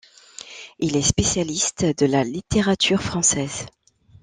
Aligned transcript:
Il 0.79 0.95
est 0.97 1.03
spécialiste 1.03 1.85
de 1.85 2.07
la 2.07 2.23
littérature 2.23 3.03
française. 3.03 3.67